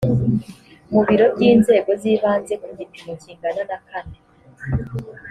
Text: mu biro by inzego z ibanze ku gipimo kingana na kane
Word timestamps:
mu 0.91 1.01
biro 1.07 1.25
by 1.33 1.41
inzego 1.51 1.91
z 2.01 2.03
ibanze 2.13 2.53
ku 2.61 2.67
gipimo 2.77 3.13
kingana 3.21 3.61
na 3.69 3.77
kane 3.87 4.17